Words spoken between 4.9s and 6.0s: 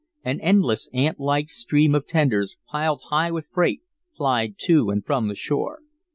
from the shore.